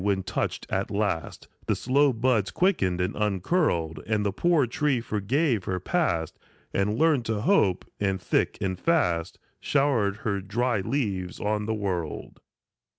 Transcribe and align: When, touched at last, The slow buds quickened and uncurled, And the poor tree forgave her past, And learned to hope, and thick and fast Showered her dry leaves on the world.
When, 0.03 0.23
touched 0.23 0.65
at 0.71 0.89
last, 0.89 1.47
The 1.67 1.75
slow 1.75 2.11
buds 2.11 2.49
quickened 2.49 2.99
and 2.99 3.15
uncurled, 3.15 3.99
And 4.07 4.25
the 4.25 4.31
poor 4.31 4.65
tree 4.65 4.99
forgave 4.99 5.65
her 5.65 5.79
past, 5.79 6.39
And 6.73 6.97
learned 6.97 7.23
to 7.25 7.41
hope, 7.41 7.85
and 7.99 8.19
thick 8.19 8.57
and 8.61 8.79
fast 8.79 9.37
Showered 9.59 10.15
her 10.25 10.41
dry 10.41 10.79
leaves 10.81 11.39
on 11.39 11.67
the 11.67 11.75
world. 11.75 12.39